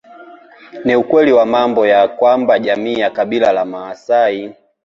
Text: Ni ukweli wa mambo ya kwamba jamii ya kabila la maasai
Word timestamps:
Ni 0.85 0.95
ukweli 0.95 1.33
wa 1.33 1.45
mambo 1.45 1.87
ya 1.87 2.07
kwamba 2.07 2.59
jamii 2.59 2.99
ya 2.99 3.09
kabila 3.09 3.51
la 3.51 3.65
maasai 3.65 4.55